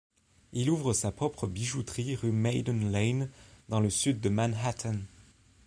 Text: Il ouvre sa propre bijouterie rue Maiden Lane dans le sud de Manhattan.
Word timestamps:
Il 0.51 0.71
ouvre 0.71 0.93
sa 0.93 1.11
propre 1.11 1.45
bijouterie 1.45 2.15
rue 2.15 2.31
Maiden 2.31 2.91
Lane 2.91 3.29
dans 3.69 3.79
le 3.79 3.91
sud 3.91 4.19
de 4.19 4.29
Manhattan. 4.29 4.97